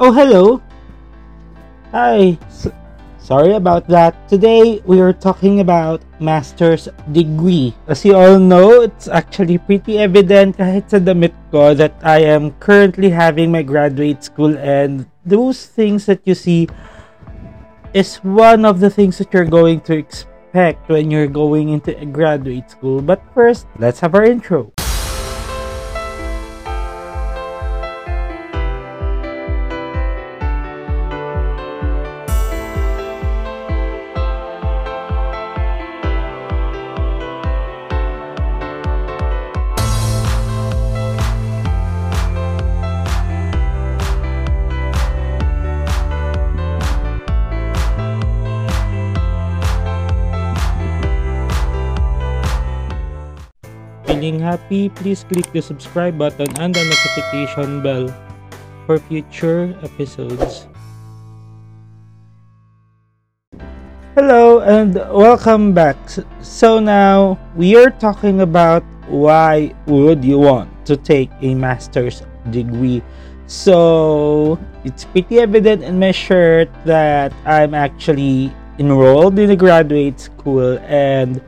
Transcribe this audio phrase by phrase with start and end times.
[0.00, 0.62] Oh, hello.
[1.92, 2.38] Hi.
[2.48, 2.72] S-
[3.18, 4.16] sorry about that.
[4.26, 7.76] Today we are talking about master's degree.
[7.86, 12.56] As you all know, it's actually pretty evident kahit sa damit ko that I am
[12.56, 16.72] currently having my graduate school and those things that you see
[17.92, 22.08] is one of the things that you're going to expect when you're going into a
[22.08, 23.04] graduate school.
[23.04, 24.72] But first, let's have our intro.
[54.12, 54.92] Feeling happy?
[54.92, 58.12] Please click the subscribe button and the notification bell
[58.84, 60.68] for future episodes.
[64.12, 65.96] Hello and welcome back.
[66.44, 72.20] So now we are talking about why would you want to take a master's
[72.52, 73.00] degree.
[73.48, 80.76] So it's pretty evident in my shirt that I'm actually enrolled in a graduate school
[80.84, 81.40] and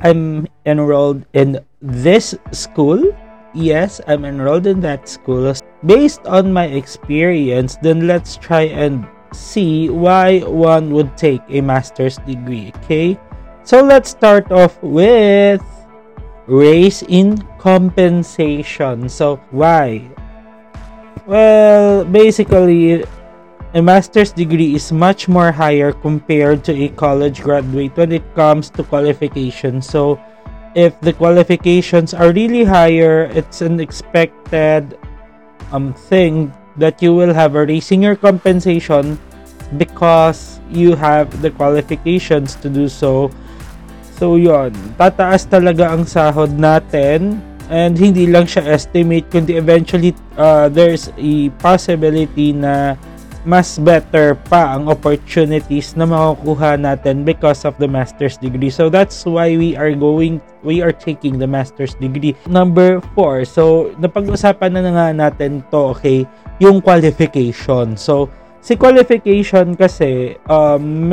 [0.00, 3.12] I'm enrolled in this school.
[3.52, 5.52] Yes, I'm enrolled in that school.
[5.84, 12.16] Based on my experience, then let's try and see why one would take a master's
[12.24, 13.20] degree, okay?
[13.64, 15.62] So let's start off with
[16.46, 19.08] raise in compensation.
[19.08, 20.08] So, why?
[21.26, 23.04] Well, basically,
[23.74, 28.70] a master's degree is much more higher compared to a college graduate when it comes
[28.70, 29.80] to qualification.
[29.80, 30.20] So,
[30.74, 34.98] if the qualifications are really higher, it's an expected
[35.72, 39.18] um thing that you will have a raising your compensation
[39.78, 43.30] because you have the qualifications to do so.
[44.18, 47.42] So, yon Tataas talaga ang sahod natin
[47.72, 52.94] and hindi lang siya estimate kundi eventually uh, there's a possibility na
[53.44, 58.72] mas better pa ang opportunities na makukuha natin because of the master's degree.
[58.72, 62.32] So that's why we are going we are taking the master's degree.
[62.48, 63.44] Number 4.
[63.44, 66.24] So napag-usapan na, nga natin to, okay,
[66.56, 68.00] yung qualification.
[68.00, 68.32] So
[68.64, 71.12] si qualification kasi um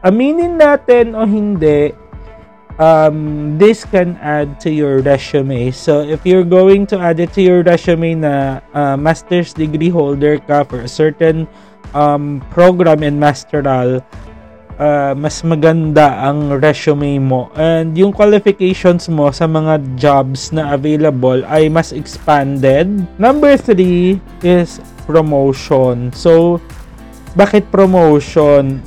[0.00, 1.92] aminin natin o hindi
[2.78, 5.70] um, this can add to your resume.
[5.70, 10.38] So, if you're going to add it to your resume na uh, master's degree holder
[10.38, 11.46] ka for a certain
[11.92, 14.02] um, program in masteral,
[14.78, 17.50] uh, mas maganda ang resume mo.
[17.58, 22.88] And yung qualifications mo sa mga jobs na available ay mas expanded.
[23.18, 26.14] Number three is promotion.
[26.14, 26.62] So,
[27.34, 28.80] bakit promotion?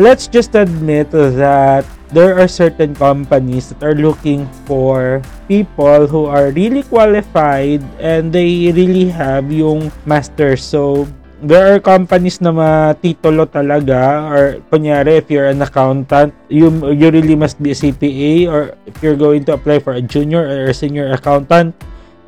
[0.00, 6.52] Let's just admit that there are certain companies that are looking for people who are
[6.52, 10.56] really qualified and they really have yung master.
[10.56, 11.08] So,
[11.42, 17.34] there are companies na matitulo talaga or kunyari if you're an accountant, you, you really
[17.34, 20.76] must be a CPA or if you're going to apply for a junior or a
[20.76, 21.74] senior accountant,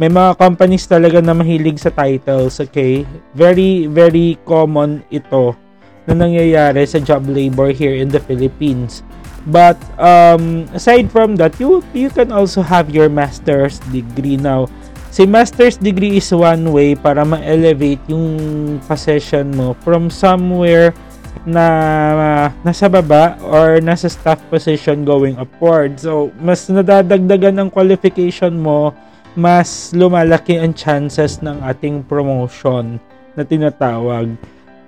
[0.01, 3.07] may mga companies talaga na mahilig sa titles, okay?
[3.37, 5.55] Very, very common ito
[6.11, 9.07] na nangyayari sa job labor here in the Philippines.
[9.45, 14.73] But um, aside from that, you you can also have your master's degree now.
[15.13, 18.27] Si master's degree is one way para ma-elevate yung
[18.89, 20.91] position mo from somewhere
[21.45, 21.67] na
[22.17, 26.01] uh, nasa baba or nasa staff position going upward.
[26.01, 28.97] So, mas nadadagdagan ang qualification mo,
[29.37, 32.99] mas lumalaki ang chances ng ating promotion
[33.37, 34.35] na tinatawag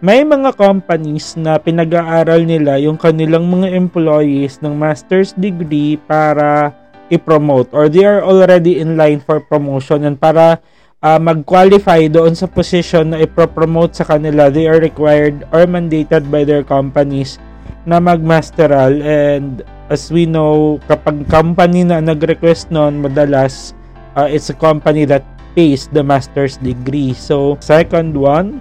[0.04, 6.68] may mga companies na pinag-aaral nila yung kanilang mga employees ng master's degree para
[7.08, 10.60] i-promote or they are already in line for promotion and para
[11.00, 16.44] uh, mag-qualify doon sa position na i-promote sa kanila they are required or mandated by
[16.44, 17.40] their companies
[17.88, 23.72] na mag-masteral and as we know kapag company na nag-request noon madalas
[24.18, 25.22] uh, it's a company that
[25.56, 27.16] pays the master's degree.
[27.16, 28.60] So second one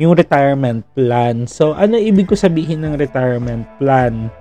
[0.00, 1.44] yung retirement plan.
[1.44, 4.32] So, ano ibig ko sabihin ng retirement plan?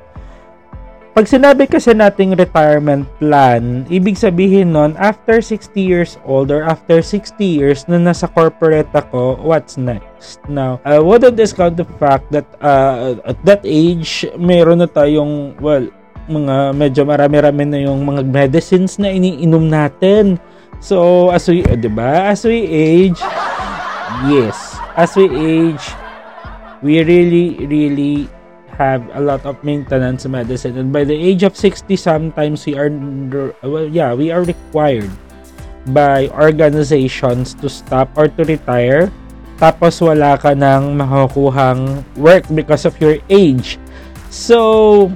[1.20, 7.04] Pag sinabi kasi nating retirement plan, ibig sabihin nun, after 60 years old or after
[7.04, 10.40] 60 years na nasa corporate ako, what's next?
[10.48, 15.84] Now, I wouldn't discount the fact that uh, at that age, meron na tayong, well,
[16.30, 20.38] mga medyo marami-rami na yung mga medicines na iniinom natin.
[20.80, 22.32] So, as we, uh, di ba?
[22.32, 23.20] As we age,
[24.30, 24.69] yes,
[25.00, 25.86] as we age,
[26.84, 28.28] we really, really
[28.75, 30.75] have a lot of maintenance medicine.
[30.75, 32.92] And by the age of 60, sometimes we are,
[33.63, 35.12] well, yeah, we are required
[35.96, 39.07] by organizations to stop or to retire.
[39.60, 43.80] Tapos wala ka nang makukuhang work because of your age.
[44.31, 45.12] So,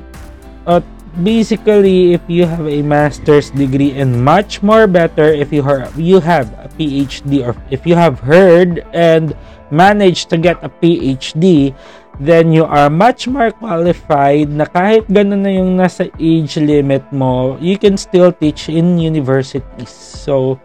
[0.68, 0.84] uh,
[1.22, 6.20] basically, if you have a master's degree and much more better if you, are, you
[6.20, 9.38] have a PhD or if you have heard and
[9.70, 11.76] managed to get a PhD,
[12.20, 17.58] then you are much more qualified na kahit ganun na yung nasa age limit mo,
[17.58, 19.90] you can still teach in universities.
[19.90, 20.62] So,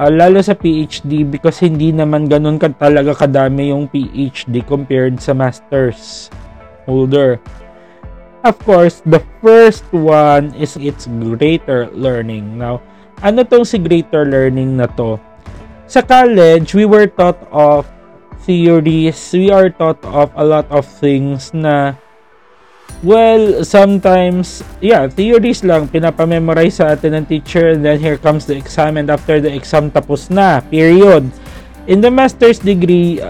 [0.00, 5.36] uh, lalo sa PhD because hindi naman ganun ka talaga kadami yung PhD compared sa
[5.36, 6.32] master's
[6.88, 7.36] holder.
[8.48, 12.56] Of course, the first one is its greater learning.
[12.56, 12.80] Now,
[13.20, 15.20] ano tong si greater learning na to?
[15.84, 17.84] Sa college, we were taught of
[18.48, 21.92] theories, we are taught of a lot of things na
[23.04, 28.56] well, sometimes, yeah, theories lang, pinapamemorize sa atin ng teacher and then here comes the
[28.56, 31.28] exam and after the exam tapos na, period.
[31.84, 33.20] In the master's degree,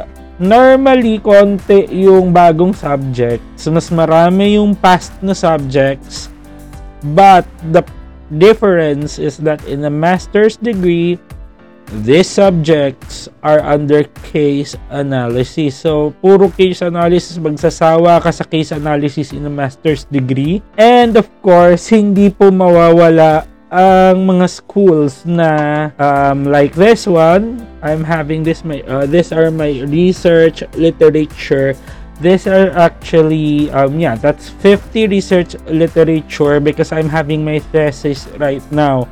[0.41, 3.69] normally, konti yung bagong subjects.
[3.69, 6.33] Mas marami yung past na subjects.
[7.15, 7.87] But, the
[8.35, 11.19] difference is that in a master's degree,
[11.89, 15.73] These subjects are under case analysis.
[15.73, 20.61] So, puro case analysis, magsasawa ka sa case analysis in a master's degree.
[20.77, 27.61] And of course, hindi po mawawala ang mga schools na um, like this one.
[27.85, 31.77] I'm having this my uh, these are my research literature.
[32.19, 38.65] These are actually um yeah, that's 50 research literature because I'm having my thesis right
[38.73, 39.07] now.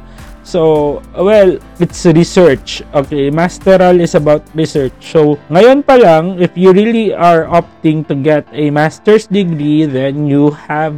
[0.47, 2.79] So, well, it's research.
[2.95, 4.95] Okay, masteral is about research.
[5.03, 10.31] So, ngayon pa lang, if you really are opting to get a master's degree, then
[10.31, 10.95] you have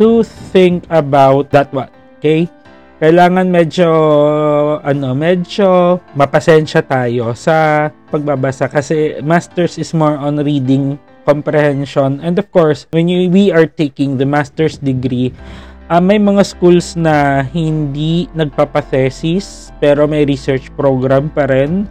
[0.00, 1.92] to think about that one.
[2.24, 2.48] Okay?
[3.02, 3.90] Kailangan medyo,
[4.78, 10.94] ano, medyo mapasensya tayo sa pagbabasa kasi master's is more on reading
[11.26, 12.22] comprehension.
[12.22, 15.34] And of course, when you, we are taking the master's degree,
[15.90, 21.90] uh, may mga schools na hindi nagpapathesis pero may research program pa rin.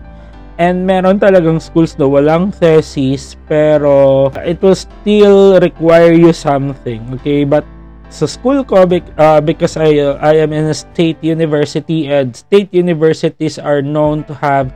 [0.62, 7.02] And meron talagang schools na walang thesis pero it will still require you something.
[7.20, 7.66] Okay, but
[8.10, 12.70] sa school ko uh, because I uh, I am in a state university and state
[12.74, 14.72] universities are known to have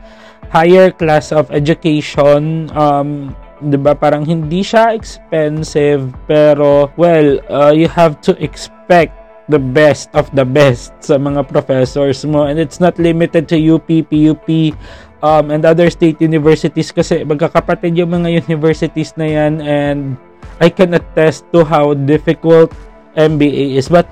[0.49, 2.71] higher class of education.
[2.73, 3.97] Um 'di ba?
[3.97, 9.13] Parang hindi siya expensive pero well uh, you have to expect
[9.47, 12.45] the best of the best sa mga professors mo.
[12.45, 14.47] And it's not limited to UP, PUP
[15.23, 19.63] um, and other state universities kasi magkakapatid yung mga universities na yan.
[19.63, 20.19] And
[20.59, 22.75] I can attest to how difficult
[23.17, 24.05] MBA is but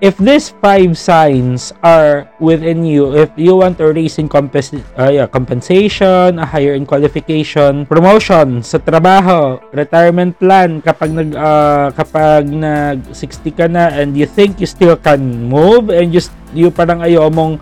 [0.00, 5.08] if these five signs are within you, if you want to raise in compens- uh,
[5.08, 12.44] yeah, compensation, a higher in qualification, promotion sa trabaho, retirement plan kapag nag uh, kapag
[12.48, 17.00] nag 60 ka na and you think you still can move and just you parang
[17.00, 17.56] ayo mong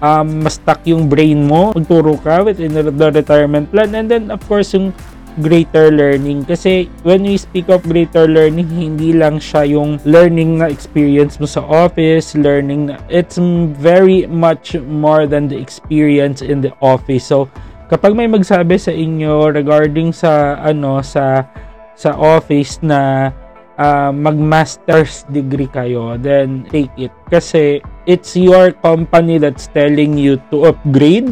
[0.00, 4.72] um, ma-stuck yung brain mo, magturo ka within the retirement plan and then of course
[4.74, 4.94] yung
[5.38, 6.42] greater learning.
[6.44, 11.46] Kasi when we speak of greater learning hindi lang siya yung learning na experience mo
[11.46, 13.38] sa office learning na it's
[13.78, 17.30] very much more than the experience in the office.
[17.30, 17.46] So
[17.86, 21.46] kapag may magsabi sa inyo regarding sa ano sa
[21.94, 23.30] sa office na
[23.76, 27.12] uh, mag-master's degree kayo then take it.
[27.30, 31.30] Kasi it's your company that's telling you to upgrade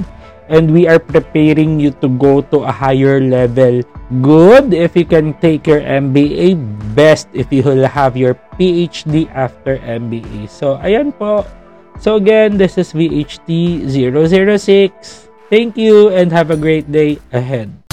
[0.48, 3.80] and we are preparing you to go to a higher level.
[4.20, 6.56] Good if you can take your MBA,
[6.96, 10.48] best if you will have your PhD after MBA.
[10.48, 11.44] So, ayan po.
[11.98, 15.28] So again, this is VHT 006.
[15.50, 17.87] Thank you and have a great day ahead.